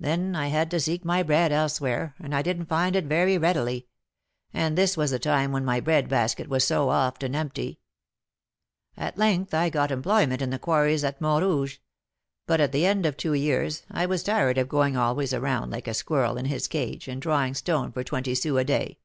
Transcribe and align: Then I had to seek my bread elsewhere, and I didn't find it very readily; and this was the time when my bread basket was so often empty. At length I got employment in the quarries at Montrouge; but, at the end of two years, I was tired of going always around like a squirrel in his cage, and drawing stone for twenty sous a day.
Then 0.00 0.34
I 0.34 0.48
had 0.48 0.72
to 0.72 0.80
seek 0.80 1.04
my 1.04 1.22
bread 1.22 1.52
elsewhere, 1.52 2.16
and 2.18 2.34
I 2.34 2.42
didn't 2.42 2.66
find 2.66 2.96
it 2.96 3.04
very 3.04 3.38
readily; 3.38 3.86
and 4.52 4.76
this 4.76 4.96
was 4.96 5.12
the 5.12 5.20
time 5.20 5.52
when 5.52 5.64
my 5.64 5.78
bread 5.78 6.08
basket 6.08 6.48
was 6.48 6.66
so 6.66 6.88
often 6.90 7.36
empty. 7.36 7.78
At 8.96 9.18
length 9.18 9.54
I 9.54 9.70
got 9.70 9.92
employment 9.92 10.42
in 10.42 10.50
the 10.50 10.58
quarries 10.58 11.04
at 11.04 11.20
Montrouge; 11.20 11.78
but, 12.48 12.60
at 12.60 12.72
the 12.72 12.86
end 12.86 13.06
of 13.06 13.16
two 13.16 13.34
years, 13.34 13.84
I 13.88 14.04
was 14.04 14.24
tired 14.24 14.58
of 14.58 14.68
going 14.68 14.96
always 14.96 15.32
around 15.32 15.70
like 15.70 15.86
a 15.86 15.94
squirrel 15.94 16.36
in 16.38 16.46
his 16.46 16.66
cage, 16.66 17.06
and 17.06 17.22
drawing 17.22 17.54
stone 17.54 17.92
for 17.92 18.02
twenty 18.02 18.34
sous 18.34 18.58
a 18.60 18.64
day. 18.64 18.98